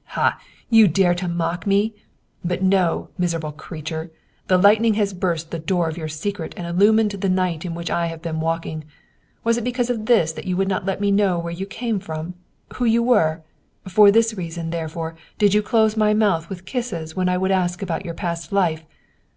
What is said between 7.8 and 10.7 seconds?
I have been walking! Was it because of this that you would